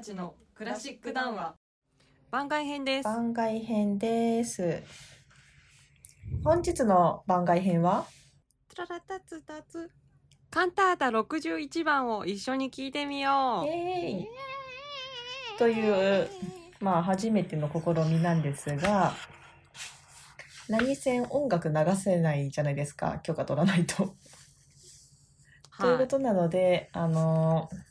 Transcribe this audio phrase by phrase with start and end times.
[0.00, 1.54] たちのクラシック談話
[2.30, 3.04] 番外編です。
[3.04, 4.82] 番外編です。
[6.42, 8.06] 本日の番外編は？
[8.70, 9.90] つららたつたつ。
[10.48, 13.66] カンタータ61番を一緒に聞いてみよう。
[13.66, 14.28] イエーイ
[15.58, 16.30] という、
[16.80, 19.12] まあ初めての試みなんですが、
[20.70, 24.14] 何せ音楽流せないじゃないですか、許可取らないと。
[25.78, 27.89] ということなので、あのー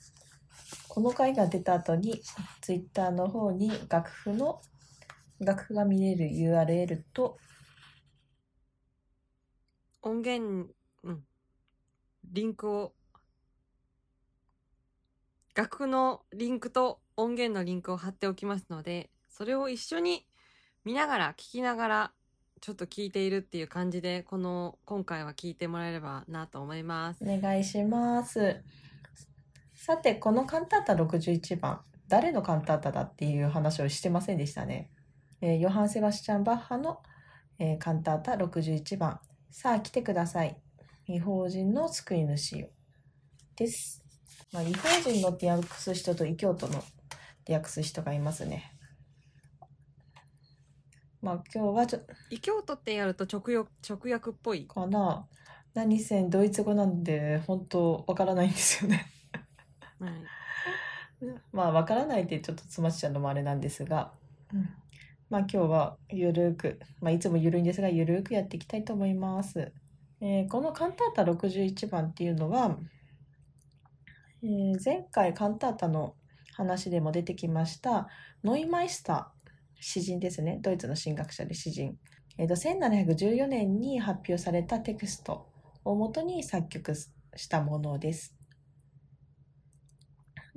[0.90, 2.20] この回が出た後に、
[2.62, 4.60] ツイッターの方に楽譜の、
[5.40, 7.38] 楽譜が見れる URL と、
[10.02, 11.24] 音源、うん。
[12.32, 12.94] リンクを、
[15.54, 20.26] 楽譜のリンクと音源のリンクを貼っておきますので、それを一緒に
[20.86, 22.12] 見ながら、聞きながら、
[22.62, 27.24] ちょっと聞いているっていう感じで、この、今回は聞いてもらえればなと思います。
[27.24, 28.64] お願いします。
[29.82, 34.92] さて、このカンタータ61番、誰のカンタータだっていう話をしてませんでしたね。
[35.40, 37.02] えーヨハン・セバスチャン・バッハの、
[37.60, 40.62] えーカンタータ61番、さあ来てください。
[41.08, 42.68] 違法人の救い主よ。
[43.56, 44.04] です。
[44.52, 46.84] まあ、違法人のって訳す人と異教徒のっ
[47.46, 48.74] て訳す人がいますね。
[51.22, 54.68] まあ今日はちょっ異教徒ってやると直訳、直訳っぽい。
[54.68, 55.26] かな。
[55.74, 59.06] 何せドイツ語なんで本当わからないんですよね。
[61.52, 64.14] まあ、わからないってちょっとつまっちゃうのもあれなんですが、
[64.54, 64.70] うん
[65.30, 69.72] まあ今日はゆるーく、まあいつもゆるいんですが、ゆるーくやっていきたいと思います。
[70.22, 72.80] えーこのカンタータ61番っていうのは、
[74.42, 76.16] えー前回カンタータの
[76.54, 78.08] 話でも出てきました、
[78.44, 79.50] ノイマイスター、
[79.80, 80.58] 詩人ですね。
[80.62, 82.00] ドイツの神学者で詩人。
[82.40, 85.48] えーと、1714年に発表されたテクスト
[85.86, 88.39] をもとに作曲したものです。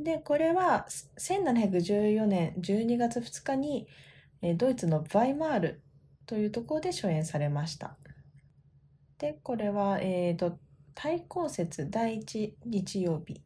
[0.03, 0.87] で、これは
[1.19, 3.87] 1714年12月2日に
[4.57, 5.83] ドイツのバイマール
[6.27, 7.97] というところで初演されました。
[9.19, 10.59] で、これは、えーと、
[10.95, 13.43] 対抗節第一日曜日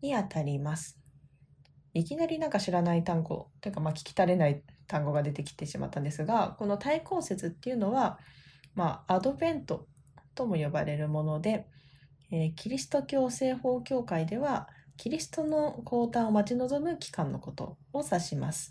[0.00, 0.98] にあたります。
[1.94, 8.18] いきなりなんか知らない単語、というかまあ聞き足れない単語が出てきてしまったんですが、この対抗節っていうのは、
[8.74, 9.86] まあアドベント
[10.34, 11.66] とも呼ばれるもので、
[12.30, 18.70] えーキリスト教正法協会では、キリストの降誕を待ち望む期間のことを指します。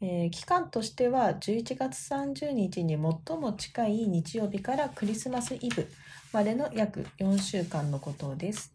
[0.00, 5.88] えー期間としては11月30日に最も近い日曜日からクリスマスイブ
[6.32, 8.72] までの約4週間のことです。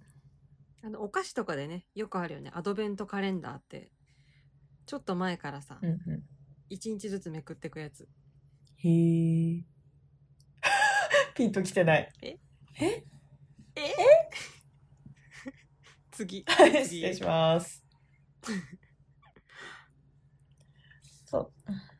[0.84, 2.52] あの、お菓子とかでね、よくあるよね。
[2.56, 3.92] アドベントカレンダーって。
[4.88, 6.24] ちょっと前からさう、んう
[6.70, 8.02] 一日ずつめくってくやつ。
[8.04, 8.08] ん、
[8.78, 9.64] へえ。
[11.36, 12.10] ピンときてない。
[12.22, 12.38] え？
[12.80, 12.86] え？
[13.76, 13.84] え？
[16.12, 16.44] 次。
[16.84, 17.84] 失次礼します。
[21.26, 21.52] そ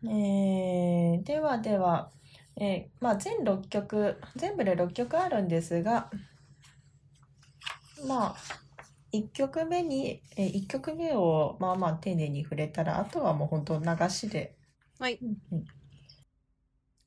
[0.04, 0.08] う。
[0.10, 2.12] えー、ではでは、
[2.60, 6.10] えーまあ全6曲、全部で6曲あるんですが、
[8.08, 8.38] まあ、
[9.12, 14.56] 1曲目に、え1曲目をまあまあ丁寧に触れたら、あとはもう本当流しで。
[15.00, 15.20] はい。
[15.22, 15.66] うんうん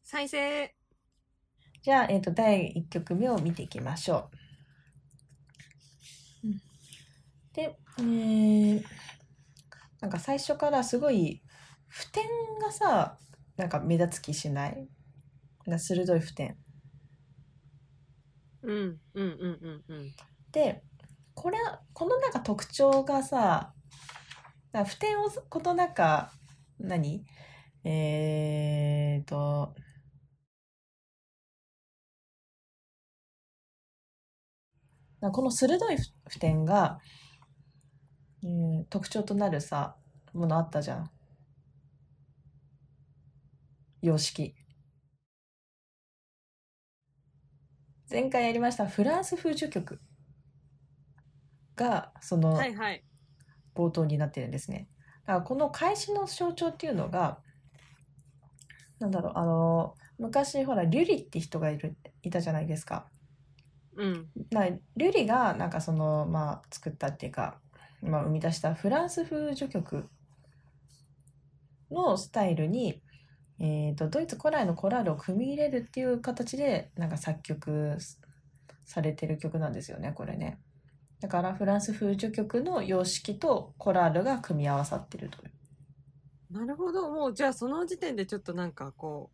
[0.04, 0.72] 再生。
[1.82, 4.28] じゃあ、えっと、第1曲目を見ていきましょ
[6.44, 6.48] う。
[6.48, 6.60] うん
[7.54, 8.84] で、えー
[10.00, 11.42] なんか最初からすごい、
[11.90, 12.24] 付点
[12.60, 13.16] がさ、
[13.56, 14.88] なんか目立つ気しない？
[15.66, 16.56] な鋭い付点。
[18.62, 20.12] うん、うん、うん、うん、うん。
[20.52, 20.82] で、
[21.34, 21.58] これ、
[21.92, 23.74] このなんか特徴がさ、
[24.72, 26.32] なんか付点をことなんか、
[26.78, 27.24] 何？
[27.84, 29.74] えーと、
[35.32, 36.98] この鋭い付点が、
[38.44, 38.46] う
[38.82, 39.96] ん、特徴となるさ、
[40.34, 41.10] ものあったじゃん。
[44.02, 44.54] 様式。
[48.10, 49.98] 前回やりましたフランス風序曲
[51.74, 53.02] がそのはい、はい。
[53.74, 54.88] 冒頭になってるんですね。
[55.26, 57.38] だからこの開始の象徴っていうのが、
[58.98, 63.06] なんだろう、あの、昔ほら、リュリって人がいる、いたじゃないですか。
[63.96, 64.26] うん。
[64.50, 67.60] なリュリがなんかその、まあ、作ったっていうか、
[68.04, 70.08] まあ、生み出したフランス風序曲
[71.90, 73.02] のスタイルに、
[73.58, 77.96] えーと、ドイツ古来のコラールを組み入れるっていう形でなんか作曲
[78.84, 80.60] されてる曲なんですよねこれね。
[81.20, 85.52] だからフランス風序曲の様式とコラールが組み合わさってるという。
[86.50, 87.10] なるほど。
[87.10, 89.30] もう、じゃあその時点でちょっとなんかこ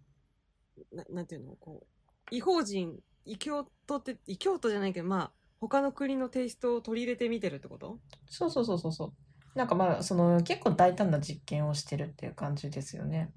[0.93, 1.56] う、ななんていうの？
[1.56, 1.87] こう、
[2.31, 7.99] 異邦人、異教徒って、異教徒じゃないけど、まあ、他の国のテイストを取り入れてみてるってこと？
[8.29, 13.33] そうそうそうそうそうなんかまあその結構大胆な実験をしてるっていう感じですよね。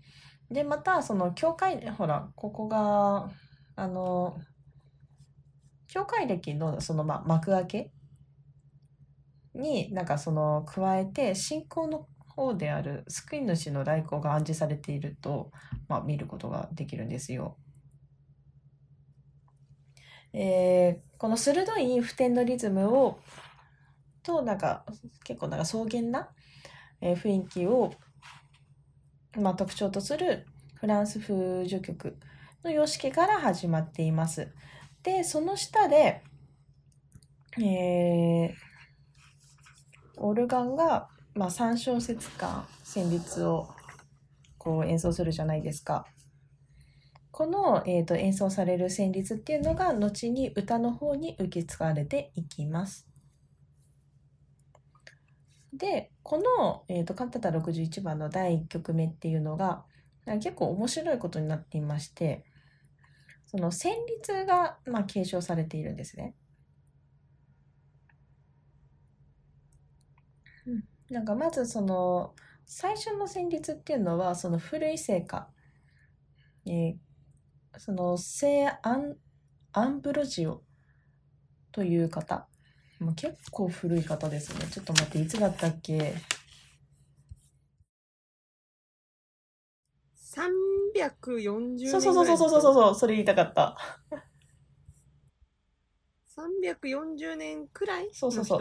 [0.49, 3.29] でまたその教会ほらここが
[3.75, 4.37] あの
[5.87, 7.91] 教会歴のそのま幕開け？
[9.55, 15.51] になんかその加えて信仰の方である救い主の来光が暗示されていると、
[15.87, 17.57] まあ、見ることができるんですよ。
[20.33, 23.17] えーこの鋭い普天のリズムを
[24.23, 24.83] となんか
[25.23, 26.29] 結構なんか草原な、
[27.01, 27.93] えー雰囲気を、
[29.37, 30.45] まあ、特徴とする
[30.75, 32.17] フランス風序曲
[32.63, 34.51] の様式から始まっています。
[35.03, 36.23] でその下で、
[37.57, 38.53] えー
[40.17, 43.69] オルガンが、まあ、3小節間旋律を
[44.57, 46.05] こう演奏するじゃないですか。
[47.33, 53.07] この、えー、と演奏される旋律っていうのが後に歌の方に受け継がれていきます。
[55.73, 59.83] でこの、えー、とカンタタ61番の第1曲目っていうのが
[60.27, 62.45] 結構面白いことになっていまして
[63.47, 66.35] その旋律が、まあ、継承されているんですね。
[71.09, 72.35] なんかまずその
[72.67, 75.49] 最初の旋律っていうのはその古い聖歌、
[76.67, 77.12] えー
[77.77, 79.17] その聖アン
[79.73, 80.63] アンブロジオ
[81.71, 82.47] という方。
[82.99, 84.67] もう結構古い方ですね。
[84.71, 86.15] ちょっと待っていつだったっけ
[90.95, 92.95] ？340年そうそうそうそうそうそうそう。
[92.95, 93.77] それ言いたかった。
[96.35, 98.57] 340年くらいそうそうそ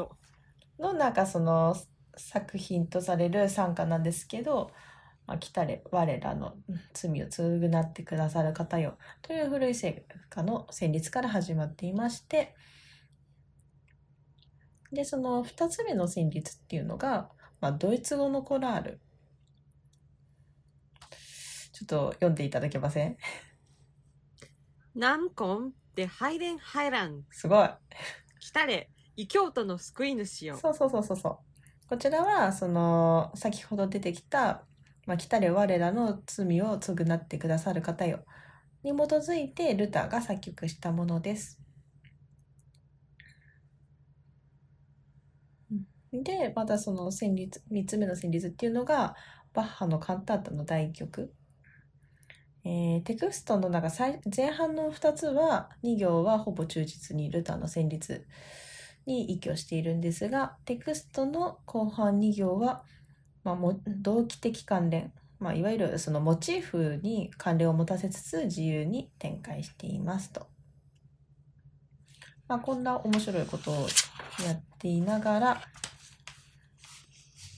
[0.78, 0.82] う。
[0.82, 1.76] のなんかその
[2.16, 4.70] 作品とされる賛歌なんですけど
[5.26, 6.56] 「まあ、来たれ我らの
[6.92, 12.54] 罪を償ってくださる方よ」という古い聖歌の旋律から始まっていまして。
[14.92, 17.30] でその2つ目の旋律っていうのが、
[17.60, 19.00] まあ、ドイツ語のコラール。
[21.72, 23.16] ちょっと読んでいただけません？
[24.94, 27.24] 南根でハイレンハイラン。
[27.30, 27.70] すごい。
[28.38, 30.56] 来たれ異教徒の救い主よ。
[30.58, 31.38] そうそうそうそうそう。
[31.88, 34.64] こちらは、その、先ほど出てきた、
[35.06, 38.24] まあ、来たれ我らの罪を償ってくださる方よ。
[38.82, 41.60] に基づいて、ルターが作曲したものです。
[46.12, 49.14] で、またその旋律、三つ目の旋律っていうのが、
[49.52, 51.34] バッハのカンタータの第一曲。
[52.64, 58.26] えーテクストの中最前半の2つは2行はほぼ忠実にルターの旋律
[59.06, 62.84] に依拠しているんですがテクストの後半2行は、
[63.44, 70.46] まあ、も同期的関連、まあ、いわゆるそのモチーフに関連を持たせつつ自由に展開していますと。
[72.48, 73.74] まあ、こんな面白いことを
[74.44, 75.62] やっていながら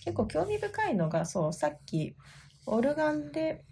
[0.05, 2.15] 結構興味深いのがそうさっき
[2.67, 3.65] オルガンで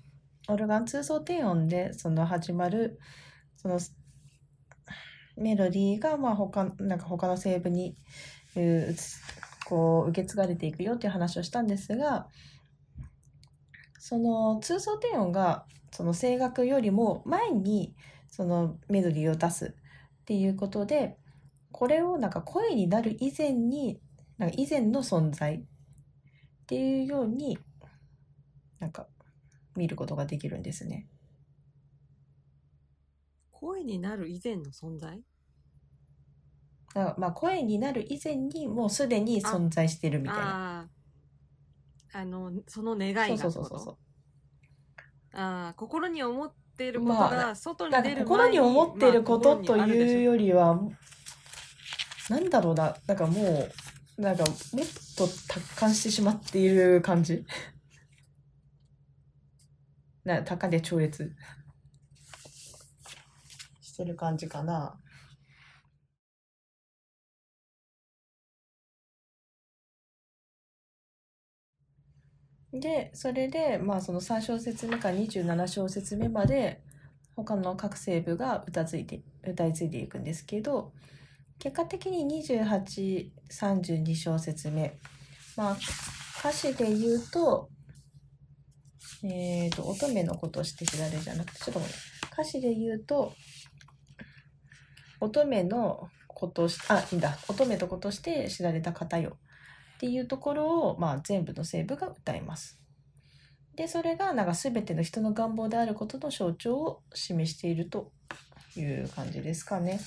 [0.48, 2.98] オルガン通奏低音でその始まる
[3.56, 3.78] その
[5.36, 7.94] メロディーがまあ他なんか他の声部に
[8.56, 8.94] う
[9.64, 12.28] こう受け継がれていくよっていう話をしたんですが
[13.98, 17.94] その通奏低音がその声楽よりも前に
[18.28, 19.74] そのメロディーを出す
[20.22, 21.16] っていうことで
[21.70, 24.00] これをなんか声になる以前に
[24.38, 25.60] なんか以前の存在っ
[26.66, 27.58] ていうように
[28.78, 29.06] なんか
[29.76, 31.06] 見ることができるんですね。
[33.52, 35.22] 声になる以前の存在？
[36.94, 40.42] だからまあ声になる以前にもうすでに存在してるみたいな。
[40.42, 40.80] あ
[42.14, 43.96] ああのその願いがそうそうそうそう。
[45.34, 50.78] ああ心に思っていることまが外に出る前に、心に思っていることというよりは、
[52.28, 53.66] なんだろうな、なんかも
[54.18, 54.54] う、なんかもっ
[55.16, 57.46] と達観してしまっている感じ。
[60.24, 61.34] な達観で超越
[63.80, 65.01] してる感じかな。
[72.72, 76.82] で、それで、まあその3小節目から27小節目まで、
[77.36, 80.92] 他の各声部が歌ついて歌い継いでいくんですけど
[81.58, 84.98] 結果的に2832小節目。
[85.56, 85.76] まあ
[86.40, 87.68] 歌詞で言うと
[89.24, 91.88] えっ、と乙女の子として知られるじゃなくてちょっとごめん。
[92.32, 93.32] 歌詞で言うと
[95.20, 97.38] 乙女の子としあいいんだ。
[97.48, 99.36] 乙女と子として知られた方よ。
[100.02, 102.80] っていうところを、まあ、全部の声部が歌います。
[103.76, 108.10] でそれがなんか全ての人の願望であることの象徴を示していると
[108.76, 110.00] いう感じですかね。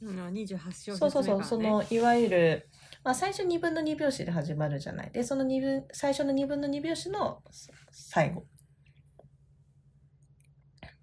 [0.00, 2.68] うん、28小節目そうそうそう、そのいわゆる
[3.04, 5.10] まあ、最初2分の2拍子で始まるじゃない。
[5.10, 7.42] で、その2分、最初の2分の2拍子の
[7.90, 8.46] 最後。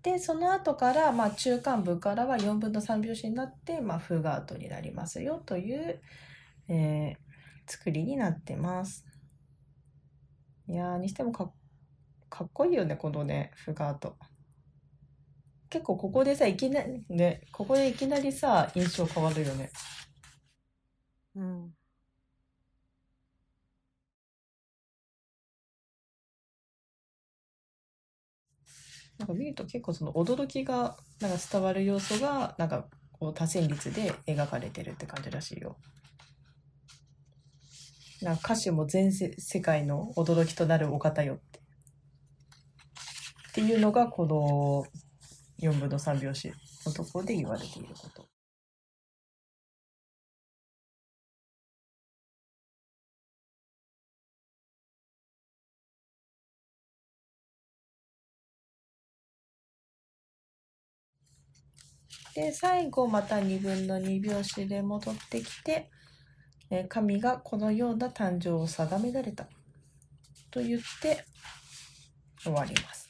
[0.01, 6.01] で、その後から、まあ、中間部からは4分の3拍子になって、まあ、フーガートになりますよという、
[6.69, 7.25] えー
[7.67, 9.03] 作りになってます。
[10.67, 11.53] いやー、にしてもかっ
[12.29, 14.17] かっこいいよね、このね、フガート。
[15.69, 19.71] 結構ここでさ、いきなり、ね、ここでいきなりさ、印象変わるよね。
[21.35, 21.75] うん。
[29.17, 35.77] なんか見ると結構その驚きがなんか伝わる要素がなんかこう多旋律で描かれてるって感じらしいよ。
[38.21, 41.59] なんか歌詞も全世界の驚きとなるお方よって。
[43.49, 44.85] っていうのがこの
[45.65, 46.51] 4分の3拍子
[46.85, 48.27] のところで言われていること。
[62.35, 65.89] で、最後また2分の2拍子で戻ってきて、
[66.89, 69.47] 神がこのような誕生を定められた
[70.51, 71.25] と言って
[72.41, 73.09] 終わります。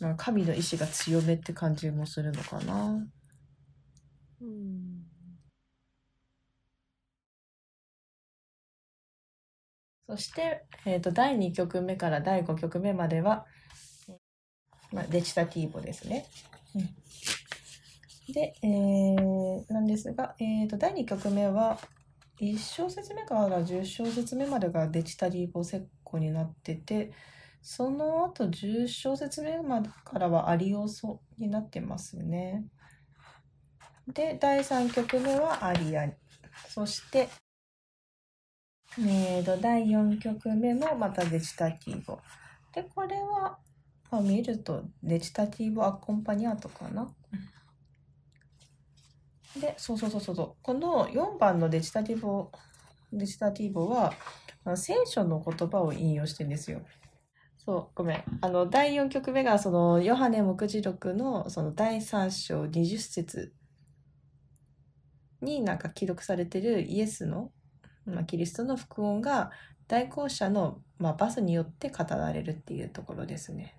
[0.00, 3.08] なんか神の意志が強めって感じもするのかな。
[4.40, 5.04] うん。
[10.08, 13.44] そして、えー、と第2曲目から第5曲目までは、
[14.92, 16.26] まあ、デチタティーボですね。
[16.74, 16.88] うん
[18.32, 21.78] で、えーなんですが、えー、と第2曲目は
[22.40, 27.12] 1小節目から10小節目までがデチタティーボセッコになってて
[27.60, 32.64] その後10小節目までからはアリオソになってますね。
[34.06, 36.12] で第3曲目はアリアに
[36.68, 37.28] そして
[39.00, 42.18] えーと、第4曲目もまたデチタティーボ。
[42.74, 43.58] で、これは、
[44.10, 47.14] まあ、見るとデチタティーボアコンパニアートかな。
[49.56, 50.54] で、そうそうそうそうそう。
[50.62, 52.50] この4番のデジタティボ、
[53.12, 54.12] デジタティボは、
[54.76, 56.82] 聖書の言葉を引用してるんですよ。
[57.64, 58.24] そう、ごめん。
[58.40, 63.52] あの、第4曲目が、その、ヨハネ目次録の、その、第3章20節
[65.40, 67.50] になんか記録されてるイエスの、
[68.04, 69.50] まあ、キリストの福音が、
[69.86, 73.74] 代行者の、まあ、バスによって語られるっていうところですね。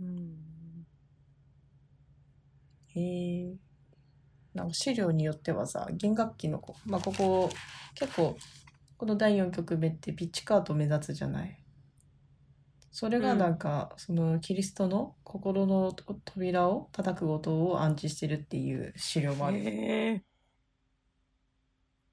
[0.00, 0.86] うん。
[2.94, 3.65] へえ。
[4.56, 7.50] なんか資料によってはさ、弦楽器のこ、まあ、ここ、
[7.94, 8.36] 結構、
[8.96, 11.62] この第4曲目ってピッチカート目立つじゃない？
[12.90, 20.24] それがなんか、そのキリストの心の扉を叩く音を暗示してるっていう資料もある。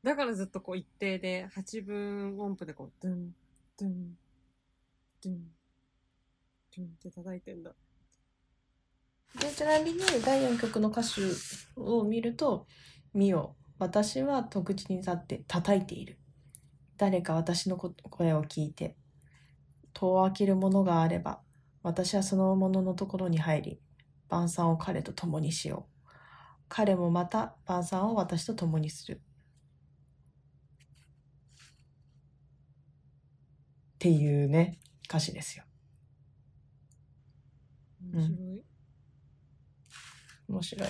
[0.03, 3.33] だからずっとこう一定で八分音符でこう、ドゥン、
[3.79, 4.17] ドゥン、
[5.23, 5.51] ドゥン、
[6.75, 7.71] ドゥンって叩いてんだ。
[9.39, 11.21] で、ちなみに第4曲の歌詞
[11.75, 12.67] を見ると、
[13.13, 16.19] 見よ、私は特地に立って叩いている。
[16.97, 18.95] 誰か私のこ声を聞いて、
[19.93, 21.41] 戸を開けるものがあれば、
[21.81, 23.79] 私はその者のところに入り、
[24.29, 26.09] 晩餐を彼と共にしよう。
[26.69, 29.21] 彼もまた晩餐を私と共にする。
[33.95, 35.65] っていうね、歌詞ですよ。
[38.13, 38.72] 面白い。
[40.53, 40.89] 面白い。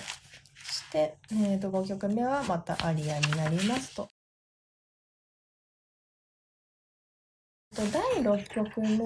[0.64, 4.08] そして、えー、と5曲目はまたアリアになりますと。
[7.74, 8.98] と第6曲目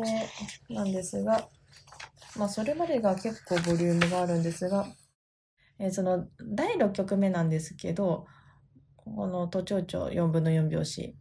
[0.75, 1.49] なんですが、
[2.37, 4.87] まあ、それまでが結構ボリュームがあるんですが、
[5.79, 8.27] えーその第6曲目なんですけど、
[8.97, 11.17] この都庁長4分の4拍子。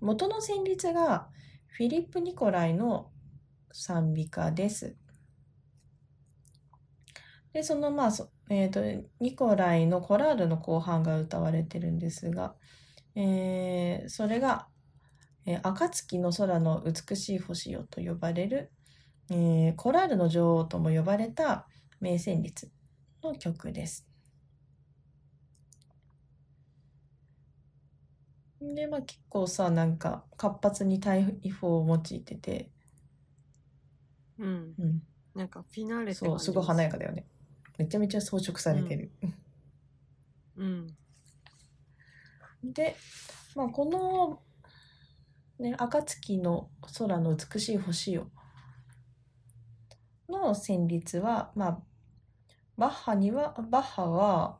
[0.00, 1.28] 元の旋律が
[1.66, 3.10] フィリップ・ニコライの
[3.72, 4.94] 賛美歌です。
[7.54, 8.82] で、そのまあ、そえっ、と、
[9.20, 12.56] ニコライのコラールの後半が歌われてるんですが、
[13.16, 14.68] えーそれが、
[15.46, 18.72] えー暁の空の美しい星よと呼ばれる、
[19.30, 21.68] えーコラールの女王とも呼ばれた
[22.00, 22.70] 名旋律
[23.24, 24.08] の曲です。
[28.60, 32.72] で、まあ結構さ、なんか活発に対比法を用いてて、
[34.38, 34.74] うん。
[34.78, 35.02] うん、
[35.34, 37.26] なんかフィナーレそう、すごい華やかでだよね。
[37.78, 39.10] めちゃめちゃ装飾されてる。
[40.56, 40.96] うん。
[42.62, 42.96] で、
[43.54, 44.40] まあ、この、
[45.58, 48.30] ね、暁の空の美しい星よ
[50.28, 51.78] の旋律は、まあ、
[52.76, 54.58] バッハには、バッハは、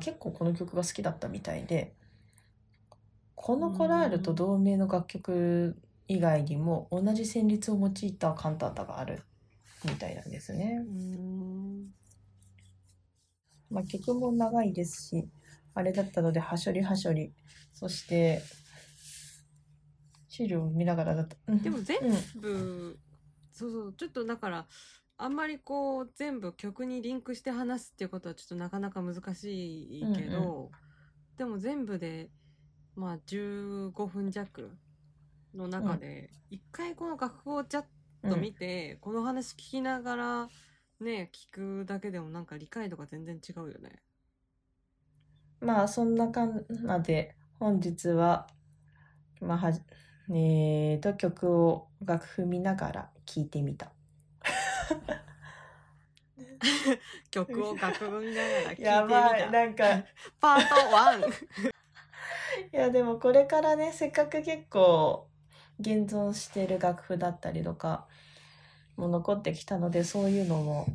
[0.00, 1.94] 結構この曲が好きだったみたいで、
[3.34, 5.76] このコラールと同名の楽曲
[6.08, 9.22] 以外にも同じ旋律を用いたカンタータがある
[9.84, 10.80] みたいなんですね。
[10.86, 12.03] うん
[13.74, 15.28] まあ、曲も長いですし、
[15.74, 17.32] あれだったので、はしょりはしょり。
[17.72, 18.40] そして、
[20.28, 21.36] 資料を見ながらだった。
[21.48, 21.62] うん。
[21.62, 22.40] でも全うん。
[22.40, 22.98] 部、
[23.52, 23.94] そうそう。
[23.94, 24.66] ちょっとだから
[25.16, 30.70] あんまりこう全部曲にリンクして話すっていうことはちょっとなかなか難しいけど、
[31.36, 32.30] でも全部で
[32.96, 34.70] まあ15分弱
[35.54, 37.86] の中で一回この楽譜をちゃっ
[38.28, 40.48] と見て、この話聞きながら
[41.00, 44.02] ね聞くだけでもなんか理解度が全然違うよね。
[45.60, 48.46] まあ、そんなかんなで、本日は、
[49.40, 49.80] まあ、はじ、
[50.30, 53.92] えーと、曲を楽譜見ながら聴いてみた。
[57.30, 59.50] 曲を楽譜見ながら聞いてみやばい、た。
[59.50, 60.04] なんか、
[60.40, 61.70] パート1。
[62.72, 65.28] いやでもこれからねせっかく結構
[65.80, 68.06] 現存してる楽譜だったりとか
[68.96, 70.86] も残ってきたのでそういうのも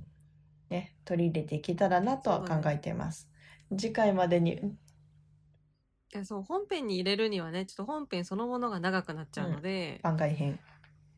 [0.69, 3.29] ね取り入れていけたらなとは考えています。
[3.77, 10.59] 次回までにいやそう本編に入れるにはねちょっと本編そのものが長くなっちゃうので、番外編。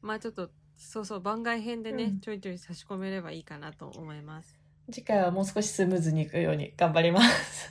[0.01, 4.59] まあちょっとそうそう番外編でね、うんちょいちょい差し込めればいいかなと思います。
[4.91, 7.69] 次回はもう少しスムーズにいくように頑張ります。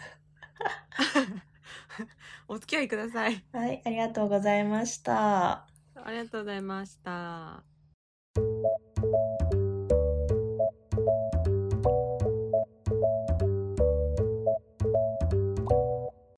[2.49, 3.45] お付き合いください。
[3.52, 5.67] はい、ありがとうございました。
[5.95, 7.62] ありがとうございました。
[9.02, 9.29] Thank you